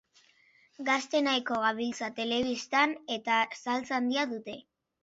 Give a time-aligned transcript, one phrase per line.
[0.87, 4.63] Gazte nahiko gabiltza telebistan, eta saltsa handia dute.